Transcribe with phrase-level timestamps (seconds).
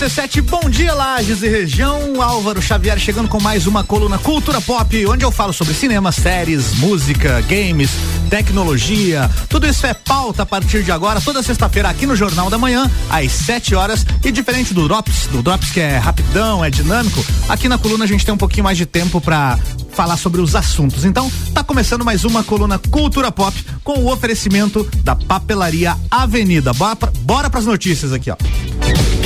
[0.00, 2.22] RC7, bom dia Lages e região.
[2.22, 6.72] Álvaro Xavier chegando com mais uma coluna Cultura Pop, onde eu falo sobre cinema, séries,
[6.76, 7.90] música, games,
[8.30, 9.30] tecnologia.
[9.50, 12.90] Tudo isso é pauta a partir de agora, toda sexta-feira aqui no Jornal da Manhã,
[13.10, 14.06] às 7 horas.
[14.24, 18.08] E diferente do Drops, do Drops que é rapidão, é dinâmico, aqui na coluna a
[18.08, 19.58] gente tem um pouquinho mais de tempo para
[19.92, 21.04] falar sobre os assuntos.
[21.04, 23.54] Então, tá começando mais uma coluna Cultura Pop
[23.84, 26.72] com o oferecimento da Papelaria Avenida.
[26.72, 29.19] Bora, bora pras notícias aqui, ó.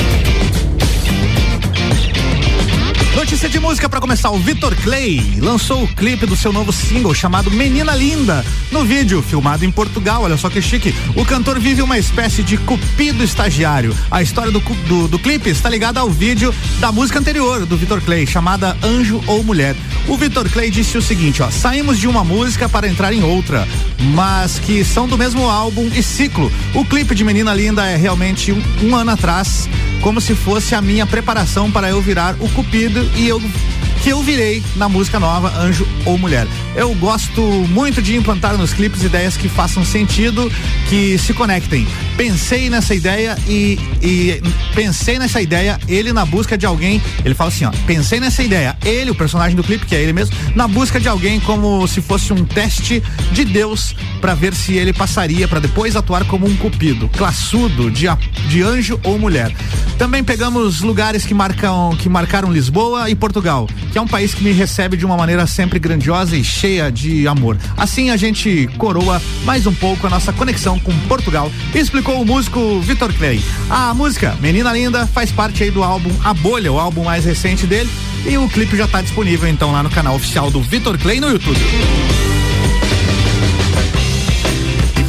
[3.24, 4.30] Notícia de música para começar.
[4.32, 8.44] O Vitor Clay lançou o clipe do seu novo single chamado Menina Linda.
[8.70, 12.58] No vídeo, filmado em Portugal, olha só que chique, o cantor vive uma espécie de
[12.58, 13.96] cupido estagiário.
[14.10, 18.02] A história do, do, do clipe está ligada ao vídeo da música anterior do Vitor
[18.02, 19.74] Clay, chamada Anjo ou Mulher.
[20.06, 23.66] O Vitor Clay disse o seguinte, ó, saímos de uma música para entrar em outra,
[24.14, 26.52] mas que são do mesmo álbum e ciclo.
[26.74, 29.66] O clipe de Menina Linda é realmente um, um ano atrás
[30.04, 33.40] como se fosse a minha preparação para eu virar o Cupido e eu
[34.04, 36.46] que eu virei na música nova Anjo ou Mulher.
[36.76, 40.52] Eu gosto muito de implantar nos clipes ideias que façam sentido,
[40.90, 41.86] que se conectem.
[42.14, 44.42] Pensei nessa ideia e, e
[44.74, 48.76] pensei nessa ideia, ele na busca de alguém, ele fala assim, ó, pensei nessa ideia,
[48.84, 52.02] ele, o personagem do clipe, que é ele mesmo, na busca de alguém como se
[52.02, 56.54] fosse um teste de Deus para ver se ele passaria para depois atuar como um
[56.56, 58.06] cupido, classudo, de,
[58.50, 59.50] de anjo ou mulher.
[59.96, 64.42] Também pegamos lugares que marcam que marcaram Lisboa e Portugal que é um país que
[64.42, 67.56] me recebe de uma maneira sempre grandiosa e cheia de amor.
[67.76, 72.80] Assim a gente coroa mais um pouco a nossa conexão com Portugal, explicou o músico
[72.80, 73.40] Vitor Clay.
[73.70, 77.68] A música Menina Linda faz parte aí do álbum A Bolha, o álbum mais recente
[77.68, 77.88] dele,
[78.26, 81.30] e o clipe já está disponível então lá no canal oficial do Vitor Clay no
[81.30, 81.60] YouTube.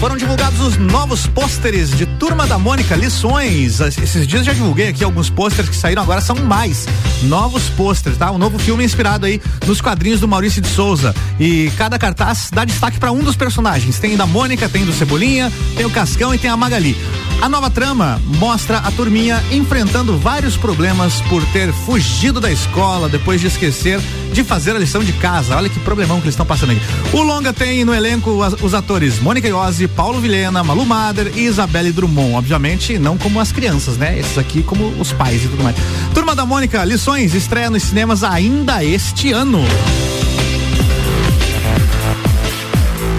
[0.05, 3.79] Foram divulgados os novos pôsteres de Turma da Mônica, lições.
[3.79, 6.85] Esses dias já divulguei aqui alguns pôsteres que saíram, agora são mais.
[7.23, 8.29] Novos pôsteres, tá?
[8.29, 11.11] Um novo filme inspirado aí nos quadrinhos do Maurício de Souza.
[11.39, 13.97] E cada cartaz dá destaque para um dos personagens.
[13.97, 16.95] Tem da Mônica, tem do Cebolinha, tem o Cascão e tem a Magali.
[17.41, 23.41] A nova trama mostra a turminha enfrentando vários problemas por ter fugido da escola depois
[23.41, 23.99] de esquecer
[24.35, 25.55] de fazer a lição de casa.
[25.55, 26.81] Olha que problemão que eles estão passando aqui.
[27.13, 28.31] O longa tem no elenco
[28.61, 32.35] os atores Mônica Iose, Paulo Vilhena, Malu Mader e Isabelle Drummond.
[32.35, 34.19] Obviamente, não como as crianças, né?
[34.19, 35.77] Esses aqui como os pais e tudo mais.
[36.13, 39.63] Turma da Mônica, lições, estreia nos cinemas ainda este ano.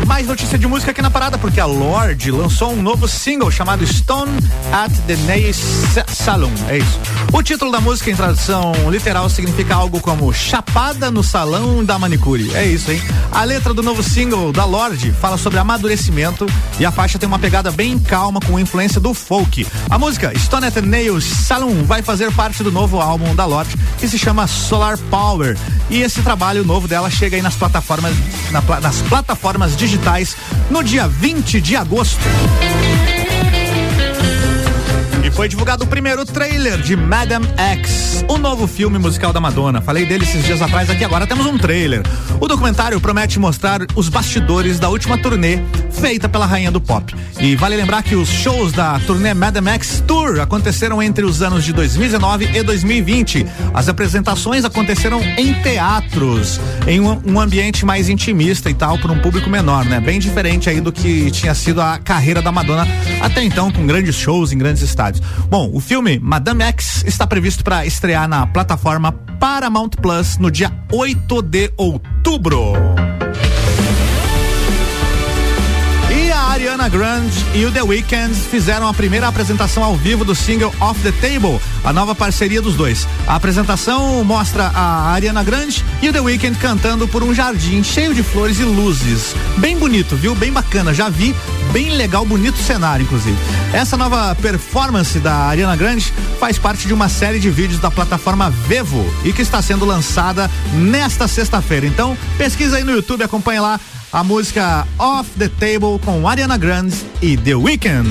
[0.06, 3.84] Mais notícia de música aqui na parada, porque a Lorde lançou um novo single chamado
[3.84, 4.30] Stone
[4.72, 5.52] at the Nail
[6.06, 6.50] Salon.
[6.68, 7.00] É isso.
[7.32, 12.54] O título da música, em tradução literal, significa algo como Chapada no Salão da Manicure.
[12.54, 13.02] É isso, hein?
[13.32, 16.46] A letra do novo single da Lorde fala sobre amadurecimento
[16.78, 19.66] e a faixa tem uma pegada bem calma com influência do folk.
[19.90, 23.76] A música Stone at the Nail Salon vai fazer parte do novo álbum da Lorde,
[23.98, 25.58] que se chama Solar Power.
[25.90, 28.14] E esse trabalho novo dela chega aí nas plataformas,
[28.52, 30.36] na, nas plataformas digitais digitais
[30.70, 33.05] no dia 20 de agosto.
[35.26, 39.80] E foi divulgado o primeiro trailer de Madam X, o novo filme musical da Madonna.
[39.82, 42.02] Falei dele esses dias atrás aqui, agora temos um trailer.
[42.40, 45.58] O documentário promete mostrar os bastidores da última turnê
[45.90, 47.12] feita pela rainha do pop.
[47.40, 51.64] E vale lembrar que os shows da turnê Madam X Tour aconteceram entre os anos
[51.64, 53.46] de 2019 e 2020.
[53.74, 59.18] As apresentações aconteceram em teatros, em um, um ambiente mais intimista e tal, para um
[59.18, 59.98] público menor, né?
[59.98, 62.86] Bem diferente aí do que tinha sido a carreira da Madonna
[63.20, 65.15] até então, com grandes shows em grandes estádios.
[65.48, 70.72] Bom, o filme Madame X está previsto para estrear na plataforma Paramount Plus no dia
[70.90, 72.95] 8 de outubro.
[76.56, 80.98] Ariana Grande e o The Weeknd fizeram a primeira apresentação ao vivo do single Off
[81.02, 83.06] the Table, a nova parceria dos dois.
[83.26, 88.14] A apresentação mostra a Ariana Grande e o The Weeknd cantando por um jardim cheio
[88.14, 89.34] de flores e luzes.
[89.58, 90.34] Bem bonito, viu?
[90.34, 90.94] Bem bacana.
[90.94, 91.36] Já vi,
[91.74, 93.36] bem legal, bonito cenário, inclusive.
[93.74, 96.10] Essa nova performance da Ariana Grande
[96.40, 100.50] faz parte de uma série de vídeos da plataforma Vevo e que está sendo lançada
[100.72, 101.86] nesta sexta-feira.
[101.86, 103.80] Então, pesquisa aí no YouTube, acompanha lá
[104.16, 108.08] a música Off the Table com Ariana Grande e The Weeknd.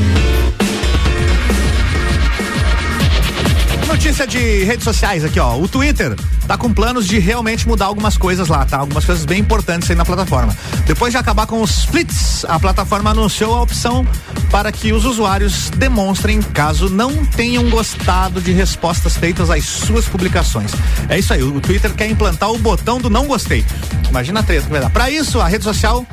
[3.87, 5.57] Notícia de redes sociais aqui, ó.
[5.57, 6.15] O Twitter
[6.47, 8.77] tá com planos de realmente mudar algumas coisas lá, tá?
[8.77, 10.55] Algumas coisas bem importantes aí na plataforma.
[10.85, 14.05] Depois de acabar com os flits, a plataforma anunciou a opção
[14.51, 20.71] para que os usuários demonstrem caso não tenham gostado de respostas feitas às suas publicações.
[21.09, 23.65] É isso aí, o Twitter quer implantar o botão do não gostei.
[24.09, 24.89] Imagina a treta que vai dar.
[24.89, 26.05] Para isso, a rede social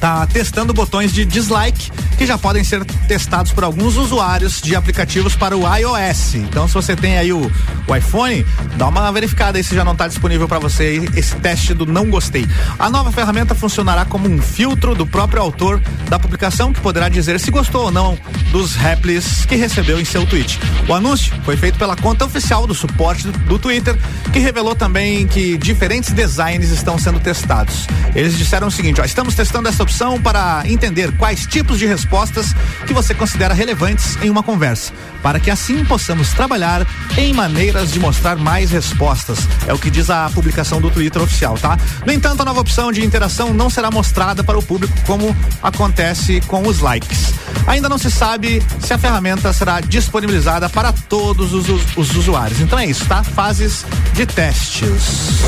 [0.00, 1.92] tá testando botões de dislike
[2.22, 6.36] que já podem ser testados por alguns usuários de aplicativos para o iOS.
[6.36, 7.50] Então, se você tem aí o,
[7.88, 8.46] o iPhone,
[8.76, 12.08] dá uma verificada aí se já não está disponível para você esse teste do não
[12.08, 12.46] gostei.
[12.78, 17.40] A nova ferramenta funcionará como um filtro do próprio autor da publicação que poderá dizer
[17.40, 18.16] se gostou ou não
[18.52, 20.60] dos replis que recebeu em seu tweet.
[20.88, 23.98] O anúncio foi feito pela conta oficial do suporte do, do Twitter,
[24.32, 27.88] que revelou também que diferentes designs estão sendo testados.
[28.14, 32.11] Eles disseram o seguinte: ó, estamos testando essa opção para entender quais tipos de respostas
[32.12, 32.54] respostas
[32.86, 34.92] que você considera relevantes em uma conversa,
[35.22, 36.86] para que assim possamos trabalhar
[37.16, 39.38] em maneiras de mostrar mais respostas.
[39.66, 41.78] É o que diz a publicação do Twitter oficial, tá?
[42.04, 46.42] No entanto, a nova opção de interação não será mostrada para o público como acontece
[46.42, 47.32] com os likes.
[47.66, 52.60] Ainda não se sabe se a ferramenta será disponibilizada para todos os, os, os usuários.
[52.60, 53.22] Então é isso, tá?
[53.24, 55.40] Fases de testes.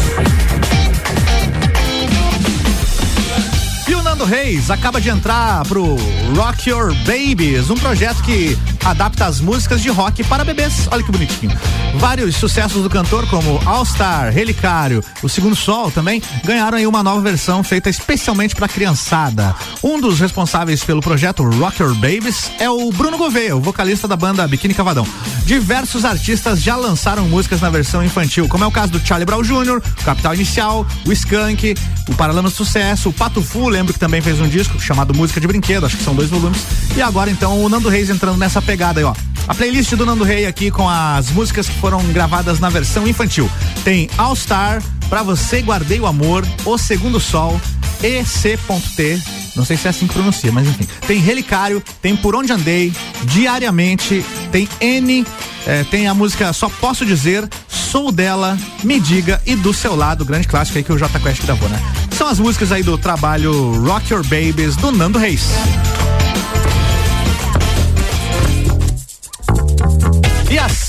[4.24, 5.96] Reis acaba de entrar pro
[6.34, 10.86] Rock Your Babies, um projeto que adapta as músicas de rock para bebês.
[10.90, 11.56] Olha que bonitinho.
[11.96, 17.02] Vários sucessos do cantor, como All Star, Relicário, O Segundo Sol também, ganharam aí uma
[17.02, 19.54] nova versão feita especialmente para criançada.
[19.82, 24.16] Um dos responsáveis pelo projeto Rock Your Babies é o Bruno Gouveia, o vocalista da
[24.16, 25.06] banda Biquíni Cavadão.
[25.44, 29.42] Diversos artistas já lançaram músicas na versão infantil, como é o caso do Charlie Brown
[29.42, 31.74] Jr., Capital Inicial, o Skank,
[32.08, 35.46] o Paralama Sucesso, o Pato Fu, lembro que também fez um disco chamado Música de
[35.46, 36.64] Brinquedo, acho que são dois volumes.
[36.96, 39.14] E agora então o Nando Reis entrando nessa pegada aí, ó.
[39.46, 43.50] A playlist do Nando Reis aqui com as músicas que foram gravadas na versão infantil.
[43.84, 47.60] Tem All Star, Pra Você Guardei o Amor, O Segundo Sol,
[48.02, 49.22] EC.T,
[49.54, 50.86] não sei se é assim que pronuncia, mas enfim.
[51.06, 52.92] Tem Relicário, tem Por Onde Andei,
[53.24, 55.26] Diariamente, tem N,
[55.66, 60.24] eh, tem a música Só Posso Dizer, Sou Dela, Me Diga e Do Seu Lado,
[60.24, 61.80] grande clássico aí que o J Quest gravou, né?
[62.16, 65.50] São as músicas aí do trabalho Rock Your Babies do Nando Reis.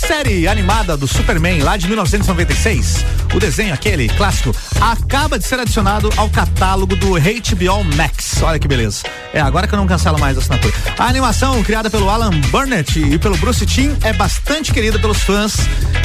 [0.07, 3.03] Série animada do Superman lá de 1996,
[3.33, 8.41] o desenho aquele clássico, acaba de ser adicionado ao catálogo do HBO Max.
[8.43, 9.01] Olha que beleza.
[9.33, 10.73] É, agora que eu não cancelo mais a assinatura.
[10.99, 15.55] A animação, criada pelo Alan Burnett e pelo Bruce Timm, é bastante querida pelos fãs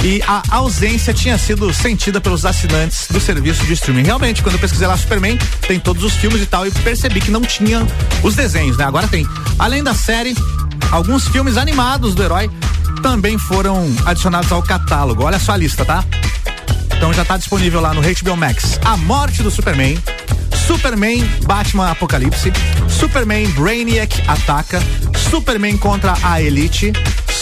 [0.03, 4.05] e a ausência tinha sido sentida pelos assinantes do serviço de streaming.
[4.05, 5.39] Realmente, quando eu pesquisei lá Superman,
[5.69, 7.87] tem todos os filmes e tal e percebi que não tinha
[8.23, 8.85] os desenhos, né?
[8.85, 9.27] Agora tem.
[9.59, 10.35] Além da série,
[10.91, 12.51] alguns filmes animados do herói
[13.01, 15.25] também foram adicionados ao catálogo.
[15.25, 16.05] Olha só a lista, tá?
[16.97, 18.79] Então já está disponível lá no HBO Max.
[18.85, 19.99] A Morte do Superman,
[20.67, 22.53] Superman Batman Apocalipse,
[22.89, 24.81] Superman Brainiac Ataca,
[25.31, 26.93] Superman contra a Elite,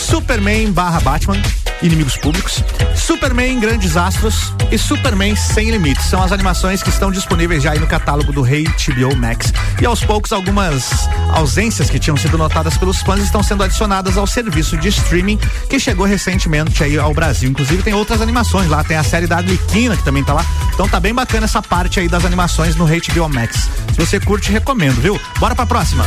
[0.09, 1.37] Superman barra Batman,
[1.83, 2.65] Inimigos Públicos,
[2.97, 6.07] Superman Grandes Astros e Superman Sem Limites.
[6.07, 9.53] São as animações que estão disponíveis já aí no catálogo do Rei HBO Max.
[9.79, 10.91] E aos poucos, algumas
[11.35, 15.39] ausências que tinham sido notadas pelos fãs estão sendo adicionadas ao serviço de streaming
[15.69, 17.51] que chegou recentemente aí ao Brasil.
[17.51, 20.45] Inclusive tem outras animações lá, tem a série da Arlequina que também tá lá.
[20.73, 23.69] Então tá bem bacana essa parte aí das animações no HBO Max.
[23.95, 25.21] Se você curte, recomendo, viu?
[25.39, 26.07] Bora pra próxima.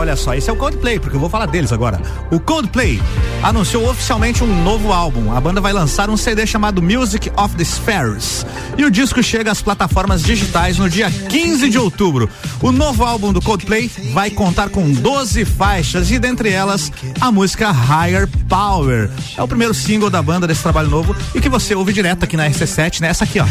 [0.00, 2.00] Olha só, esse é o Coldplay, porque eu vou falar deles agora.
[2.30, 3.00] O Coldplay
[3.42, 5.36] anunciou oficialmente um novo álbum.
[5.36, 8.44] A banda vai lançar um CD chamado Music of the Spheres.
[8.78, 12.28] E o disco chega às plataformas digitais no dia 15 de outubro.
[12.62, 16.90] O novo álbum do Coldplay vai contar com 12 faixas e dentre elas
[17.20, 19.10] a música Higher Power.
[19.36, 22.36] É o primeiro single da banda desse trabalho novo e que você ouve direto aqui
[22.36, 23.08] na RC7, né?
[23.08, 23.44] Essa aqui, ó.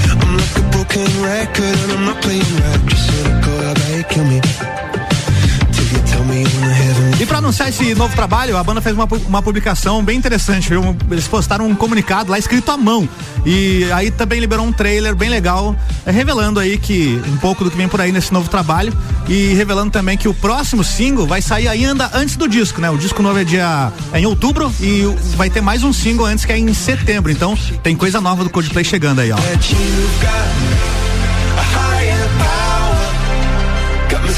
[7.20, 10.96] E para anunciar esse novo trabalho, a banda fez uma, uma publicação bem interessante, viu?
[11.12, 13.08] Eles postaram um comunicado lá escrito à mão.
[13.46, 17.72] E aí também liberou um trailer bem legal, é, revelando aí que um pouco do
[17.72, 18.94] que vem por aí nesse novo trabalho
[19.28, 22.90] e revelando também que o próximo single vai sair ainda antes do disco, né?
[22.90, 25.04] O disco novo é dia é em outubro e
[25.36, 27.32] vai ter mais um single antes que é em setembro.
[27.32, 29.38] Então tem coisa nova do Coldplay chegando aí, ó.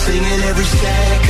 [0.05, 1.20] singing every second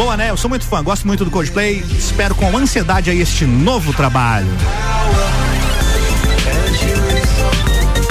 [0.00, 0.30] Boa, né?
[0.30, 1.84] Eu sou muito fã, gosto muito do Coldplay.
[1.90, 4.48] Espero com ansiedade aí este novo trabalho.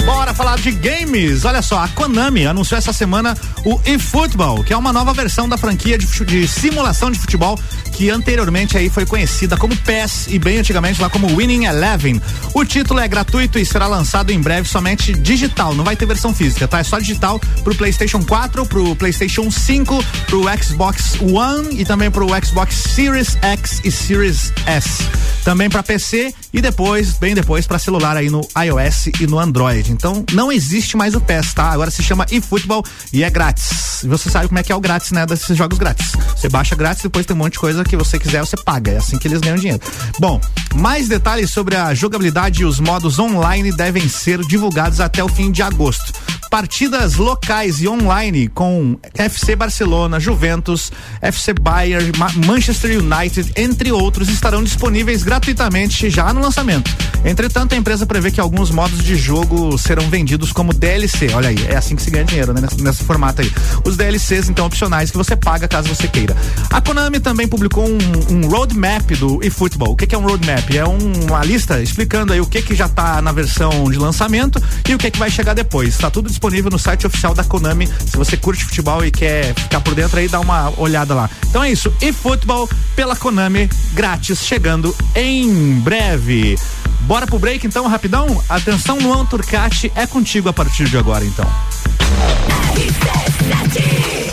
[0.06, 1.44] Bora falar de games.
[1.44, 5.58] Olha só, a Konami anunciou essa semana o eFootball, que é uma nova versão da
[5.58, 7.58] franquia de, de, simulação de futebol
[7.92, 12.20] que anteriormente aí foi conhecida como PES e bem antigamente lá como Winning Eleven.
[12.54, 16.34] O título é gratuito e será lançado em breve somente digital, não vai ter versão
[16.34, 16.78] física, tá?
[16.78, 22.26] É só digital pro PlayStation 4, pro PlayStation 5, pro Xbox One e também pro
[22.44, 25.02] Xbox Series X e Series S.
[25.44, 29.90] Também para PC e depois, bem depois, para celular aí no iOS e no Android.
[29.90, 31.70] Então não existe mais o PES, tá?
[31.70, 34.02] Agora se chama eFootball e é grátis.
[34.02, 35.24] E você sabe como é que é o grátis, né?
[35.26, 36.12] Desses jogos grátis.
[36.36, 38.92] Você baixa grátis, depois tem um monte de coisa que você quiser, você paga.
[38.92, 39.80] É assim que eles ganham dinheiro.
[40.18, 40.40] Bom,
[40.74, 45.50] mais detalhes sobre a jogabilidade e os modos online devem ser divulgados até o fim
[45.50, 46.12] de agosto.
[46.50, 50.90] Partidas locais e online com FC Barcelona, Juventus,
[51.22, 52.10] FC Bayern,
[52.44, 56.90] Manchester United, entre outros, estarão disponíveis gratuitamente já no lançamento.
[57.24, 61.28] Entretanto, a empresa prevê que alguns modos de jogo serão vendidos como DLC.
[61.32, 62.62] Olha aí, é assim que se ganha dinheiro, né?
[62.62, 63.52] Nesse, nesse formato aí.
[63.84, 66.36] Os DLCs, então, opcionais que você paga caso você queira.
[66.68, 69.92] A Konami também publicou um, um roadmap do eFootball.
[69.92, 70.68] O que, que, é um roadmap?
[70.74, 74.60] É um, uma lista explicando aí o que, que já está na versão de lançamento
[74.88, 75.90] e o que, que vai chegar depois.
[75.90, 76.39] Está tudo disponível
[76.70, 77.86] no site oficial da Konami.
[77.86, 81.28] Se você curte futebol e quer ficar por dentro aí, dá uma olhada lá.
[81.48, 81.92] Então é isso.
[82.00, 86.58] E futebol pela Konami, grátis, chegando em breve.
[87.02, 88.42] Bora pro break então, rapidão?
[88.48, 91.46] Atenção, Luan Turcati, é contigo a partir de agora então.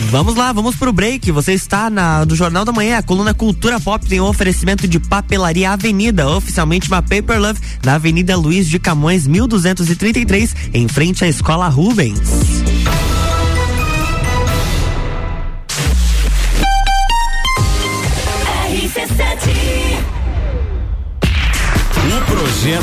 [0.10, 1.32] Vamos lá, vamos pro break.
[1.32, 2.98] Você está na do Jornal da Manhã.
[2.98, 7.96] A coluna Cultura Pop tem um oferecimento de Papelaria Avenida, oficialmente uma Paper Love, na
[7.96, 12.20] Avenida Luiz de Camões, 1233, em frente à Escola Rubens.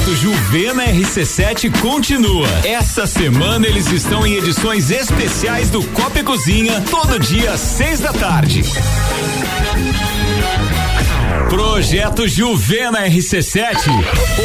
[0.05, 2.47] Projeto Juvena RC7 continua.
[2.63, 8.01] Essa semana eles estão em edições especiais do Copa e Cozinha, todo dia às seis
[8.01, 8.63] da tarde.
[11.49, 13.89] Projeto Juvena RC7.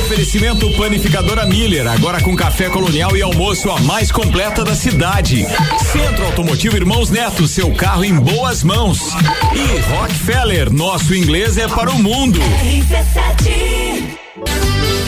[0.02, 5.46] Oferecimento Panificadora Miller, agora com café colonial e almoço a mais completa da cidade.
[5.92, 9.00] Centro Automotivo Irmãos Neto, seu carro em boas mãos.
[9.54, 12.40] E Rockefeller, nosso inglês é para o mundo.
[12.40, 14.20] RC7.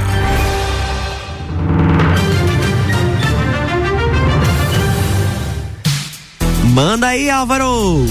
[6.74, 8.06] Manda aí, Álvaro.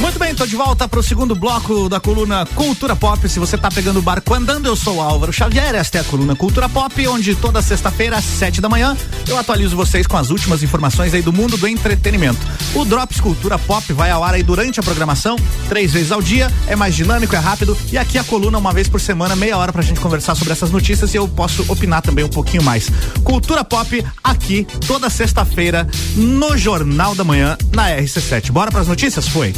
[0.00, 3.28] Muito bem, tô de volta para o segundo bloco da coluna Cultura Pop.
[3.28, 5.74] Se você tá pegando o barco andando, eu sou Álvaro Xavier.
[5.74, 9.76] Esta é a coluna Cultura Pop, onde toda sexta-feira, às sete da manhã, eu atualizo
[9.76, 12.38] vocês com as últimas informações aí do mundo do entretenimento.
[12.74, 15.36] O Drops Cultura Pop vai ao ar aí durante a programação,
[15.68, 17.76] três vezes ao dia, é mais dinâmico, é rápido.
[17.90, 20.70] E aqui a coluna, uma vez por semana, meia hora pra gente conversar sobre essas
[20.70, 22.88] notícias e eu posso opinar também um pouquinho mais.
[23.24, 28.52] Cultura Pop, aqui, toda sexta-feira, no Jornal da Manhã, na RC7.
[28.52, 29.26] Bora pras notícias?
[29.26, 29.52] Foi.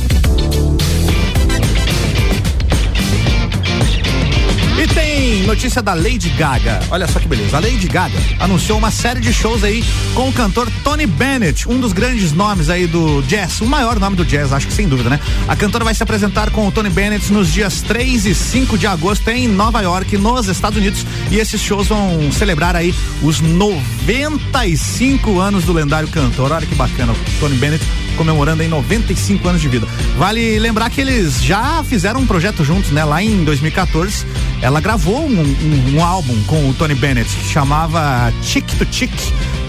[4.79, 6.81] E tem notícia da Lady Gaga.
[6.91, 7.57] Olha só que beleza.
[7.57, 9.85] A Lady Gaga anunciou uma série de shows aí
[10.15, 14.17] com o cantor Tony Bennett, um dos grandes nomes aí do jazz, o maior nome
[14.17, 15.21] do jazz, acho que sem dúvida, né?
[15.49, 18.87] A cantora vai se apresentar com o Tony Bennett nos dias 3 e 5 de
[18.87, 21.05] agosto em Nova York, nos Estados Unidos.
[21.31, 26.53] E esses shows vão celebrar aí os 95 anos do lendário cantor.
[26.53, 27.85] Olha que bacana, o Tony Bennett
[28.17, 29.87] comemorando em 95 anos de vida.
[30.19, 33.03] Vale lembrar que eles já fizeram um projeto juntos, né?
[33.03, 34.27] Lá em 2014,
[34.61, 39.13] ela gravou um, um, um álbum com o Tony Bennett que chamava Chick to Chick.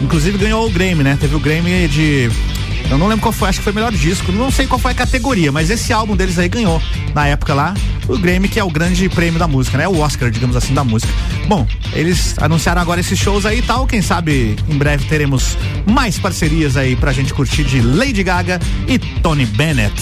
[0.02, 1.18] Inclusive ganhou o Grammy, né?
[1.20, 2.30] Teve o Grammy de
[2.90, 4.92] eu não lembro qual foi, acho que foi o melhor disco, não sei qual foi
[4.92, 6.82] a categoria, mas esse álbum deles aí ganhou,
[7.16, 7.74] na época lá,
[8.06, 9.88] o Grammy, que é o grande prêmio da música, né?
[9.88, 11.12] O Oscar, digamos assim, da música.
[11.48, 13.88] Bom, eles anunciaram agora esses shows aí e tal.
[13.88, 19.00] Quem sabe em breve teremos mais parcerias aí pra gente curtir de Lady Gaga e
[19.00, 19.94] Tony Bennett.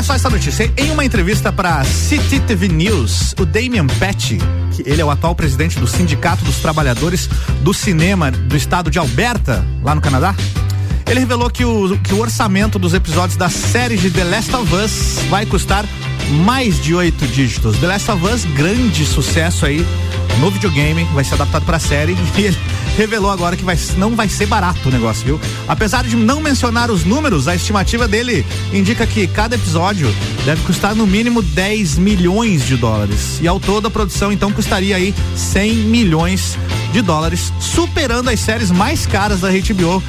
[0.00, 0.72] Olha só essa notícia.
[0.78, 4.38] Em uma entrevista para City TV News, o Damian Petty,
[4.72, 7.28] que ele é o atual presidente do Sindicato dos Trabalhadores
[7.60, 10.34] do Cinema do estado de Alberta, lá no Canadá,
[11.06, 14.74] ele revelou que o, que o orçamento dos episódios da série de The Last of
[14.74, 15.84] Us vai custar
[16.46, 17.76] mais de oito dígitos.
[17.76, 19.84] The Last of Us, grande sucesso aí
[20.40, 22.58] no videogame, vai ser adaptado para série e ele
[22.96, 25.40] revelou agora que vai, não vai ser barato o negócio, viu?
[25.68, 30.12] Apesar de não mencionar os números, a estimativa dele indica que cada episódio
[30.44, 33.38] deve custar no mínimo 10 milhões de dólares.
[33.40, 36.58] E ao todo a produção então custaria aí 100 milhões
[36.92, 40.02] de dólares, superando as séries mais caras da HBO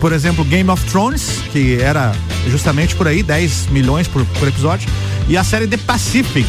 [0.00, 2.12] por exemplo, Game of Thrones, que era
[2.50, 4.86] justamente por aí, 10 milhões por, por episódio,
[5.26, 6.46] e a série The Pacific,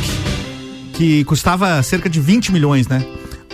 [0.92, 3.06] que custava cerca de 20 milhões, né?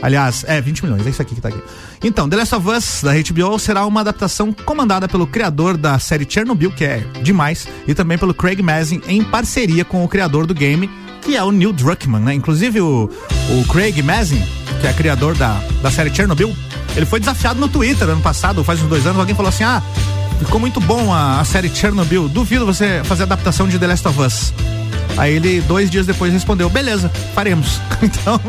[0.02, 1.62] Aliás, é 20 milhões, é isso aqui que tá aqui.
[2.04, 6.26] Então, The Last of Us da HBO será uma adaptação comandada pelo criador da série
[6.28, 10.54] Chernobyl, que é demais, e também pelo Craig Mazin em parceria com o criador do
[10.54, 10.90] game,
[11.22, 12.34] que é o Neil Druckmann, né?
[12.34, 13.10] Inclusive o,
[13.50, 14.42] o Craig Mazin,
[14.82, 16.56] que é criador da, da série Chernobyl,
[16.96, 19.82] ele foi desafiado no Twitter ano passado, faz uns dois anos, alguém falou assim: ah,
[20.40, 24.20] ficou muito bom a, a série Chernobyl, duvido você fazer adaptação de The Last of
[24.20, 24.54] Us.
[25.18, 27.80] Aí ele, dois dias depois, respondeu: beleza, faremos.
[28.02, 28.40] então,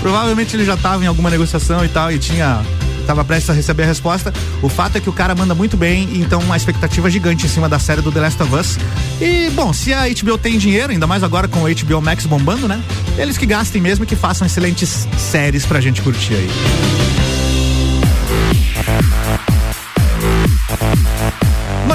[0.00, 2.62] provavelmente ele já estava em alguma negociação e tal, e tinha.
[3.06, 4.32] Tava prestes a receber a resposta.
[4.60, 7.68] O fato é que o cara manda muito bem, então uma expectativa gigante em cima
[7.68, 8.78] da série do The Last of Us.
[9.20, 12.66] E, bom, se a HBO tem dinheiro, ainda mais agora com o HBO Max bombando,
[12.66, 12.82] né?
[13.16, 16.50] Eles que gastem mesmo e que façam excelentes séries pra gente curtir aí.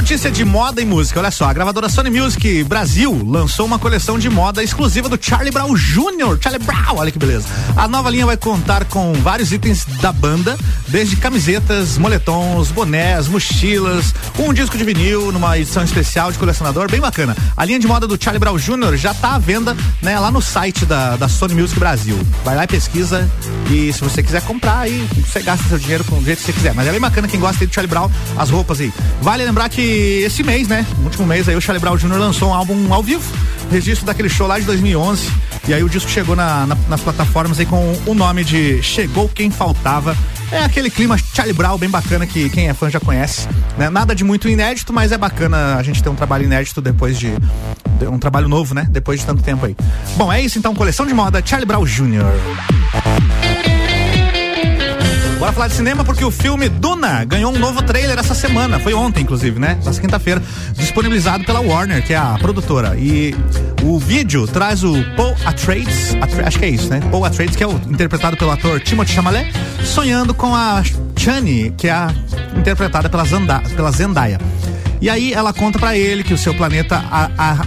[0.02, 1.20] Notícia de moda e música.
[1.20, 5.52] Olha só, a gravadora Sony Music Brasil lançou uma coleção de moda exclusiva do Charlie
[5.52, 6.40] Brown Jr.
[6.42, 7.48] Charlie Brown, olha que beleza.
[7.78, 10.58] A nova linha vai contar com vários itens da banda,
[10.92, 17.00] desde camisetas, moletons, bonés, mochilas, um disco de vinil numa edição especial de colecionador, bem
[17.00, 17.36] bacana.
[17.56, 18.98] A linha de moda do Charlie Brown Jr.
[18.98, 22.20] já está à venda, né, lá no site da, da Sony Music Brasil.
[22.44, 23.30] Vai lá e pesquisa
[23.70, 26.54] e se você quiser comprar aí, você gasta seu dinheiro com o jeito que você
[26.54, 26.74] quiser.
[26.74, 28.92] Mas é bem bacana quem gosta do Charlie Brown, as roupas aí.
[29.22, 29.82] Vale lembrar que
[30.26, 30.86] esse mês, né?
[30.98, 32.18] No último mês aí o Charlie Brown Jr.
[32.18, 33.24] lançou um álbum ao vivo,
[33.72, 35.30] registro daquele show lá de 2011.
[35.68, 39.30] E aí o disco chegou na, na, nas plataformas aí com o nome de Chegou
[39.30, 40.18] Quem Faltava.
[40.52, 43.48] É aquele clima Charlie Brown bem bacana que quem é fã já conhece.
[43.78, 43.90] Né?
[43.90, 47.32] Nada de muito inédito, mas é bacana a gente ter um trabalho inédito depois de,
[48.00, 48.88] de um trabalho novo, né?
[48.90, 49.76] Depois de tanto tempo aí.
[50.18, 52.26] Bom, é isso então, coleção de moda Charlie Brown Jr.
[55.42, 58.80] Bora falar de cinema porque o filme Duna ganhou um novo trailer essa semana.
[58.80, 59.76] Foi ontem, inclusive, né?
[59.84, 60.40] Nessa quinta-feira.
[60.76, 62.96] Disponibilizado pela Warner, que é a produtora.
[62.96, 63.36] E
[63.82, 67.00] o vídeo traz o Paul Atreides, acho que é isso, né?
[67.10, 69.52] Paul Atreides, que é o, interpretado pelo ator Timothée Chalamet,
[69.84, 70.84] sonhando com a
[71.18, 72.14] Chani, que é a,
[72.56, 74.40] interpretada pela, Zanda, pela Zendaya.
[75.02, 77.04] E aí ela conta para ele que o seu planeta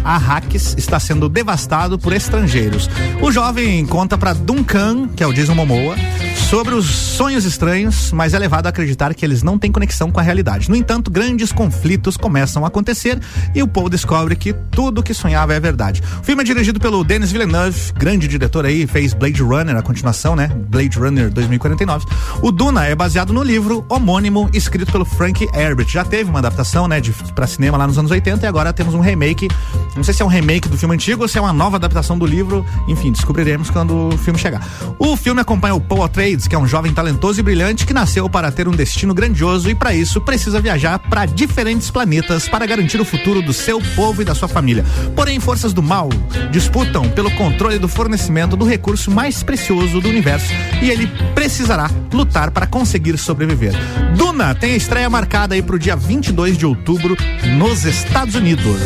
[0.04, 2.88] Arrakis está sendo devastado por estrangeiros.
[3.20, 5.96] O jovem conta para Duncan, que é o Jason Momoa,
[6.34, 10.20] sobre os sonhos estranhos, mas é levado a acreditar que eles não têm conexão com
[10.20, 10.68] a realidade.
[10.68, 13.18] No entanto, grandes conflitos começam a acontecer
[13.54, 16.02] e o Paul descobre que tudo que sonhava é verdade.
[16.20, 20.36] O filme é dirigido pelo Denis Villeneuve, grande diretor aí, fez Blade Runner, a continuação,
[20.36, 20.48] né?
[20.68, 22.06] Blade Runner 2049.
[22.42, 25.88] O Duna é baseado no livro homônimo escrito pelo Frank Herbert.
[25.88, 27.00] Já teve uma adaptação, né,
[27.34, 29.48] para cinema lá nos anos 80 e agora temos um remake.
[29.96, 32.18] Não sei se é um remake do filme antigo ou se é uma nova adaptação
[32.18, 32.64] do livro.
[32.88, 34.66] Enfim, descobriremos quando o filme chegar.
[34.98, 38.30] O filme acompanha o Paul Atreides, que é um jovem talentoso e brilhante que nasceu
[38.30, 42.98] para ter um destino grandioso e para isso precisa viajar para diferentes planetas para garantir
[42.98, 44.86] o futuro do seu povo e da sua família.
[45.14, 46.08] Porém, forças do mal
[46.50, 52.50] disputam pelo controle do fornecimento do recurso mais precioso do universo e ele precisará lutar
[52.50, 53.74] para conseguir sobreviver.
[54.16, 57.18] Duna tem a estreia marcada aí para o dia 22 de outubro
[57.58, 58.80] nos Estados Unidos.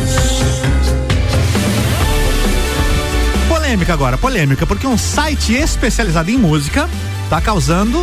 [3.48, 6.88] Polêmica agora, polêmica, porque um site especializado em música
[7.28, 7.98] tá causando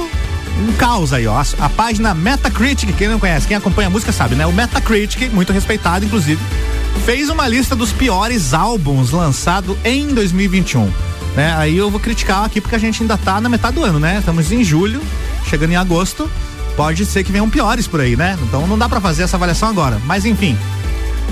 [0.58, 1.44] um caos aí, ó.
[1.60, 4.46] A, página Metacritic, quem não conhece, quem acompanha a música sabe, né?
[4.46, 6.42] O Metacritic, muito respeitado, inclusive,
[7.06, 10.92] fez uma lista dos piores álbuns lançados em 2021.
[11.36, 11.54] Né?
[11.58, 14.20] Aí eu vou criticar aqui porque a gente ainda tá na metade do ano, né?
[14.20, 15.02] Estamos em julho,
[15.46, 16.30] chegando em agosto
[16.76, 18.38] pode ser que venham piores por aí, né?
[18.44, 20.00] Então não dá para fazer essa avaliação agora.
[20.06, 20.58] Mas enfim.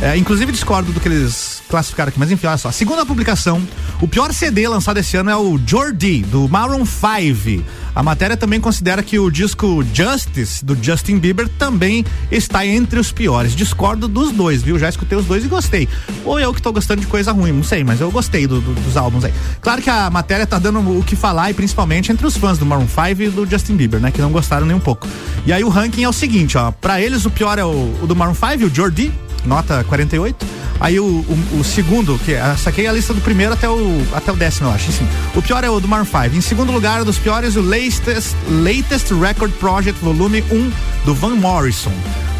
[0.01, 2.71] É, inclusive discordo do que eles classificar aqui, mas enfim, olha só.
[2.71, 3.59] Segundo a publicação,
[3.99, 7.65] o pior CD lançado esse ano é o Jordi, do Maroon 5.
[7.95, 13.11] A matéria também considera que o disco Justice, do Justin Bieber, também está entre os
[13.11, 13.55] piores.
[13.55, 14.77] Discordo dos dois, viu?
[14.77, 15.89] Já escutei os dois e gostei.
[16.23, 18.75] Ou eu que tô gostando de coisa ruim, não sei, mas eu gostei do, do,
[18.75, 19.33] dos álbuns aí.
[19.59, 22.67] Claro que a matéria tá dando o que falar, e principalmente entre os fãs do
[22.67, 24.11] Maroon 5 e do Justin Bieber, né?
[24.11, 25.07] Que não gostaram nem um pouco.
[25.43, 26.69] E aí o ranking é o seguinte, ó.
[26.69, 29.11] Pra eles o pior é o, o do Maroon 5, o Jordi,
[29.43, 30.62] nota 48.
[30.83, 34.05] Aí o, o, o, segundo, que essa aqui é a lista do primeiro até o,
[34.13, 34.89] até o décimo, eu acho.
[34.89, 35.07] Assim.
[35.33, 36.35] O pior é o do Maroon 5.
[36.35, 40.71] Em segundo lugar, dos piores, o latest, latest Record Project Volume 1
[41.05, 41.93] do Van Morrison.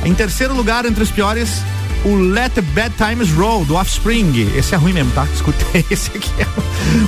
[0.03, 1.61] Em terceiro lugar, entre os piores,
[2.03, 4.51] o Let the Bad Times Roll, do Offspring.
[4.57, 5.25] Esse é ruim mesmo, tá?
[5.33, 6.29] Escutei esse aqui.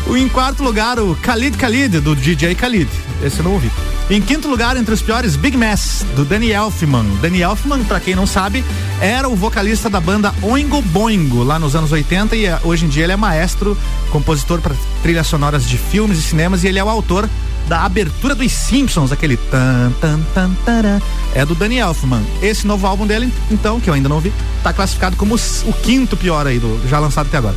[0.08, 2.90] o em quarto lugar, o Khalid Khalid, do DJ Khalid.
[3.22, 3.70] Esse eu não ouvi.
[4.08, 7.06] Em quinto lugar, entre os piores, Big Mess, do Danny Elfman.
[7.24, 8.64] Danny Elfman, pra quem não sabe,
[9.02, 12.88] era o vocalista da banda Oingo Boingo, lá nos anos 80, e eh, hoje em
[12.88, 13.76] dia ele é maestro,
[14.12, 17.28] compositor para trilhas sonoras de filmes e cinemas, e ele é o autor
[17.68, 21.00] da abertura dos Simpsons, aquele tan tan tan taran,
[21.34, 22.22] é do Danny Elfman.
[22.44, 26.16] Esse novo álbum dele, então, que eu ainda não vi, tá classificado como o quinto
[26.16, 27.56] pior aí do já lançado até agora.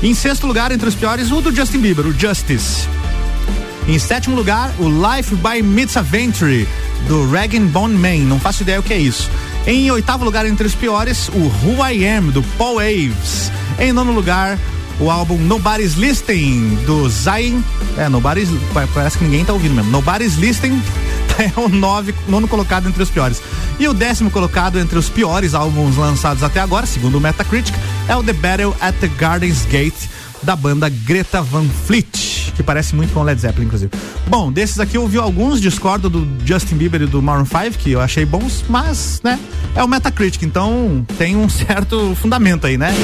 [0.00, 2.99] Em sexto lugar, entre os piores, o do Justin Bieber, o Justice.
[3.88, 6.68] Em sétimo lugar, o Life by Mitzaventry,
[7.08, 8.26] do Regan Bone Man.
[8.26, 9.30] Não faço ideia o que é isso.
[9.66, 13.50] Em oitavo lugar, entre os piores, o Who I Am, do Paul Aves.
[13.78, 14.58] Em nono lugar,
[15.00, 17.62] o álbum Nobody's Listening, do Zayn.
[17.96, 18.48] É, Nobody's.
[18.94, 19.90] Parece que ninguém tá ouvindo mesmo.
[19.90, 20.80] Nobody's Listening
[21.38, 23.42] é o nove, nono colocado entre os piores.
[23.78, 27.74] E o décimo colocado entre os piores álbuns lançados até agora, segundo o Metacritic,
[28.06, 30.08] é o The Battle at the Garden's Gate,
[30.42, 33.92] da banda Greta Van Fleet, que parece muito com Led Zeppelin, inclusive.
[34.26, 37.92] Bom, desses aqui eu ouvi alguns, discordo do Justin Bieber e do Maroon 5, que
[37.92, 39.38] eu achei bons, mas, né,
[39.74, 42.94] é o Metacritic, então tem um certo fundamento aí, né?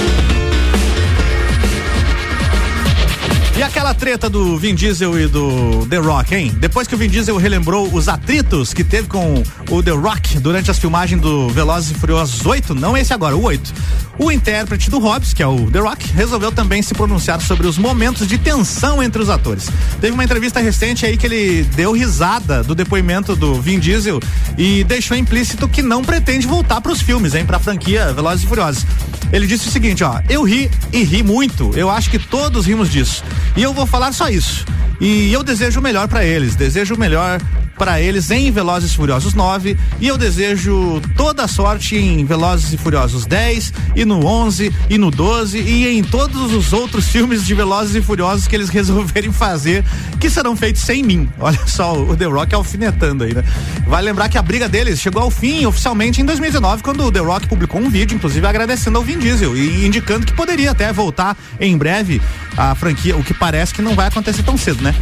[3.57, 6.55] E aquela treta do Vin Diesel e do The Rock, hein?
[6.59, 10.71] Depois que o Vin Diesel relembrou os atritos que teve com o The Rock durante
[10.71, 13.73] as filmagens do Velozes e Furiosos 8, não esse agora, o 8.
[14.19, 17.79] O intérprete do Hobbs, que é o The Rock, resolveu também se pronunciar sobre os
[17.79, 19.71] momentos de tensão entre os atores.
[20.03, 24.21] Teve uma entrevista recente aí que ele deu risada do depoimento do Vin Diesel
[24.59, 28.45] e deixou implícito que não pretende voltar para os filmes, hein, para a franquia Velozes
[28.45, 28.87] e Furiosos.
[29.33, 31.73] Ele disse o seguinte, ó: "Eu ri e ri muito.
[31.75, 33.25] Eu acho que todos rimos disso.
[33.57, 34.65] E eu vou falar só isso.
[35.01, 37.41] E eu desejo o melhor para eles, desejo o melhor
[37.77, 42.73] para eles em Velozes e Furiosos 9 e eu desejo toda a sorte em Velozes
[42.73, 47.45] e Furiosos 10 e no 11 e no 12 e em todos os outros filmes
[47.45, 49.85] de Velozes e Furiosos que eles resolverem fazer,
[50.19, 51.29] que serão feitos sem mim.
[51.39, 53.45] Olha só o The Rock alfinetando aí, né?
[53.87, 57.21] Vai lembrar que a briga deles chegou ao fim oficialmente em 2019, quando o The
[57.21, 61.37] Rock publicou um vídeo, inclusive agradecendo ao Vin Diesel e indicando que poderia até voltar
[61.61, 62.21] em breve
[62.57, 64.95] a franquia, o que parece que não vai acontecer tão cedo, né?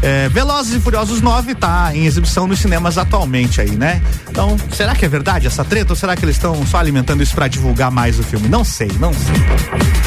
[0.00, 4.02] É, Velozes e Furiosos 9 tá em exibição nos cinemas atualmente aí, né?
[4.28, 7.34] Então, será que é verdade essa treta ou será que eles estão só alimentando isso
[7.34, 8.48] para divulgar mais o filme?
[8.48, 10.02] Não sei, não sei.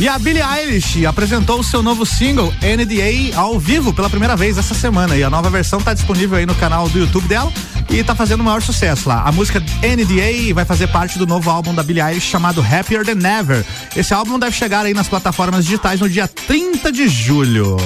[0.00, 4.56] E a Billie Eilish apresentou o seu novo single NDA ao vivo pela primeira vez
[4.56, 7.52] essa semana e a nova versão está disponível aí no canal do YouTube dela
[7.88, 9.22] e tá fazendo o maior sucesso lá.
[9.24, 13.26] A música NDA vai fazer parte do novo álbum da Billie Eilish chamado Happier Than
[13.26, 13.64] Ever.
[13.96, 17.76] Esse álbum deve chegar aí nas plataformas digitais no dia 30 de julho.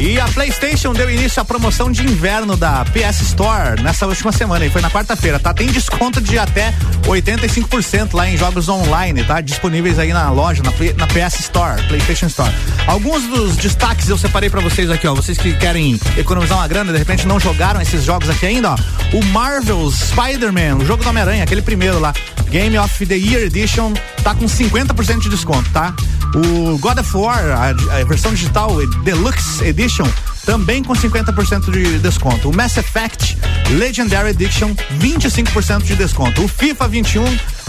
[0.00, 4.64] E a PlayStation deu início à promoção de inverno da PS Store nessa última semana
[4.64, 5.52] e foi na quarta-feira, tá?
[5.52, 9.42] Tem desconto de até 85% lá em jogos online, tá?
[9.42, 12.50] Disponíveis aí na loja, na, na PS Store, PlayStation Store.
[12.86, 15.14] Alguns dos destaques eu separei para vocês aqui, ó.
[15.14, 18.76] Vocês que querem economizar uma grana, de repente não jogaram esses jogos aqui ainda, ó.
[19.12, 22.14] O Marvel's Spider-Man, o jogo do Homem-Aranha, aquele primeiro lá,
[22.48, 23.92] Game of the Year Edition,
[24.24, 25.94] tá com 50% de desconto, tá?
[26.34, 28.70] O God of War, a, a versão digital
[29.02, 30.06] Deluxe Edition,
[30.44, 32.50] também com 50% de desconto.
[32.50, 33.36] O Mass Effect
[33.70, 36.44] Legendary Edition, 25% de desconto.
[36.44, 37.24] O FIFA 21,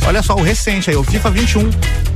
[0.06, 1.70] olha só, o recente aí, o FIFA 21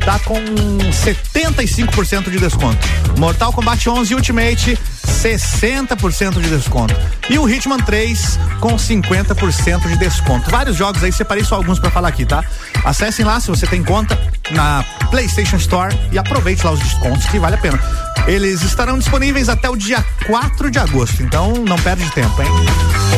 [0.05, 2.87] tá com 75% de desconto.
[3.17, 4.77] Mortal Kombat 11 Ultimate,
[5.25, 6.95] 60% de desconto.
[7.29, 10.51] E o Hitman 3 com 50% de desconto.
[10.51, 12.43] Vários jogos aí, separei só alguns para falar aqui, tá?
[12.83, 14.19] Acessem lá se você tem conta
[14.51, 17.79] na PlayStation Store e aproveite lá os descontos que vale a pena.
[18.27, 23.14] Eles estarão disponíveis até o dia 4 de agosto, então não perde tempo, hein?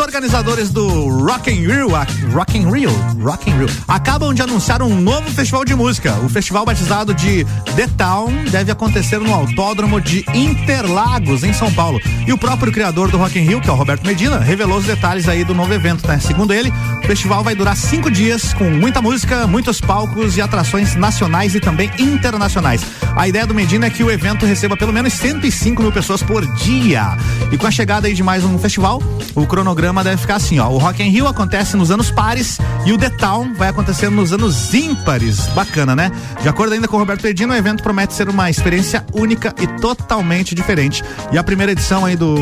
[0.00, 1.88] Organizadores do Rock in Rio,
[2.32, 2.90] Rock in Rio,
[3.22, 6.14] Rock in Rio, acabam de anunciar um novo festival de música.
[6.24, 7.44] O festival batizado de
[7.76, 12.00] The Town deve acontecer no Autódromo de Interlagos, em São Paulo.
[12.26, 14.86] E o próprio criador do Rock in Rio, que é o Roberto Medina, revelou os
[14.86, 16.18] detalhes aí do novo evento, né?
[16.18, 20.96] Segundo ele, o festival vai durar cinco dias com muita música, muitos palcos e atrações
[20.96, 22.82] nacionais e também internacionais.
[23.16, 26.46] A ideia do Medina é que o evento receba pelo menos 105 mil pessoas por
[26.56, 27.16] dia.
[27.52, 29.02] E com a chegada aí de mais um festival,
[29.34, 30.68] o cronograma deve ficar assim, ó.
[30.68, 34.32] O Rock in Rio acontece nos anos pares e o The Town vai acontecer nos
[34.32, 35.46] anos ímpares.
[35.48, 36.10] Bacana, né?
[36.42, 39.66] De acordo ainda com o Roberto Medina, o evento promete ser uma experiência única e
[39.80, 41.02] totalmente diferente.
[41.32, 42.34] E a primeira edição aí do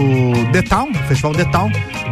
[0.53, 1.71] The Town, Festival The Town,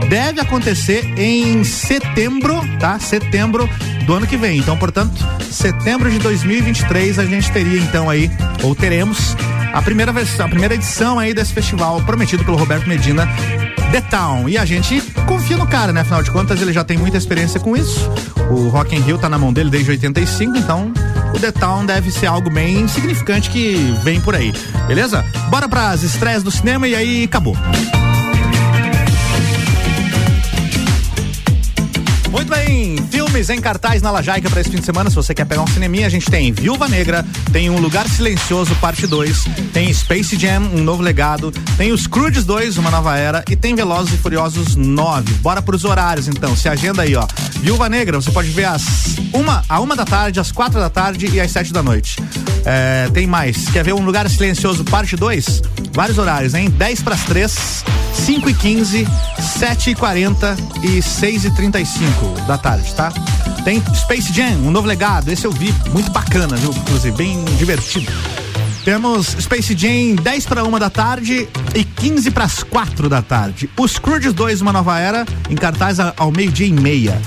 [0.09, 2.99] deve acontecer em setembro, tá?
[2.99, 3.69] Setembro
[4.07, 4.59] do ano que vem.
[4.59, 5.15] Então, portanto,
[5.51, 8.31] setembro de 2023 a gente teria então aí,
[8.63, 9.37] ou teremos,
[9.77, 13.29] a primeira versão, a primeira edição aí desse festival prometido pelo Roberto Medina,
[13.93, 14.49] The Town.
[14.49, 16.01] E a gente confia no cara, né?
[16.01, 18.11] Afinal de contas, ele já tem muita experiência com isso.
[18.51, 20.93] O Rock in Rio tá na mão dele desde 85, então
[21.35, 24.51] o The Town deve ser algo bem significante que vem por aí.
[24.89, 25.23] Beleza?
[25.51, 27.55] Bora pras estreias do cinema e aí acabou.
[32.31, 32.97] Muito bem,
[33.37, 35.11] filmes em cartaz na Lajaica para esse fim de semana.
[35.11, 37.23] Se você quer pegar um cineminha, a gente tem Viúva Negra,
[37.53, 39.45] tem Um Lugar Silencioso, parte 2,
[39.75, 43.75] tem Space Jam, um novo legado, tem os Crudes 2, uma nova era, e tem
[43.75, 45.35] Velozes e Furiosos 9.
[45.35, 47.27] Bora pros horários então, se agenda aí, ó.
[47.61, 51.27] Viúva Negra, você pode ver às uma, a uma da tarde, às quatro da tarde
[51.27, 52.17] e às sete da noite.
[52.65, 53.69] É, tem mais.
[53.69, 55.61] Quer ver Um Lugar Silencioso, parte 2?
[55.93, 56.71] Vários horários, hein?
[56.71, 59.07] 10 para as 3, 5 e 15,
[59.59, 63.13] 7 e 40 e 6 e 35 da tarde, tá?
[63.65, 65.29] Tem Space Jam, um novo legado.
[65.29, 66.71] Esse eu vi, muito bacana, viu?
[66.71, 68.13] Inclusive, bem divertido.
[68.85, 73.69] Temos Space Jam 10 para uma da tarde e 15 para as 4 da tarde.
[73.77, 77.21] Os Croods 2, uma nova era, em cartaz ao meio-dia e meia.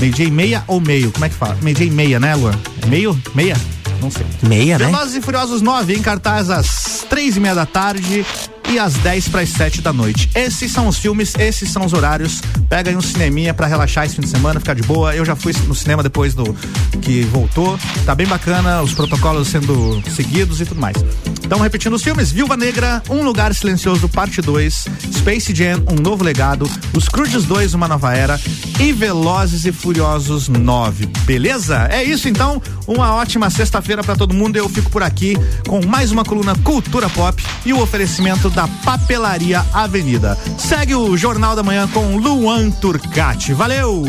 [0.00, 1.12] Meio-dia e meia ou meio?
[1.12, 1.56] Como é que fala?
[1.62, 2.54] Meio-dia e meia, né, Luan?
[2.88, 3.16] Meio?
[3.32, 3.56] Meia?
[4.00, 4.26] Não sei.
[4.42, 4.86] Meia, né?
[4.86, 8.26] Velozes e Furiosos 9 em cartaz às três e meia da tarde
[8.70, 10.30] e às 10 para as 7 da noite.
[10.34, 12.40] Esses são os filmes, esses são os horários.
[12.68, 15.14] Pega aí um cineminha para relaxar esse fim de semana, ficar de boa.
[15.14, 16.54] Eu já fui no cinema depois do
[17.00, 17.78] que voltou.
[18.04, 20.96] Tá bem bacana, os protocolos sendo seguidos e tudo mais.
[21.44, 26.24] Então, repetindo os filmes: Viúva Negra, Um Lugar Silencioso, Parte 2, Space Jam, Um Novo
[26.24, 28.40] Legado, Os Croods 2, Uma Nova Era
[28.80, 31.06] e Velozes e Furiosos 9.
[31.24, 31.88] Beleza?
[31.90, 32.60] É isso então.
[32.86, 34.56] Uma ótima sexta-feira para todo mundo.
[34.56, 39.64] Eu fico por aqui com mais uma coluna Cultura Pop e o oferecimento da Papelaria
[39.72, 40.38] Avenida.
[40.58, 43.52] Segue o Jornal da Manhã com Luan Turcati.
[43.52, 44.04] Valeu!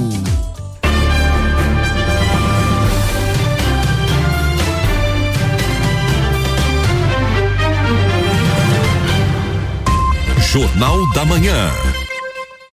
[10.56, 11.95] Jornal da Manhã.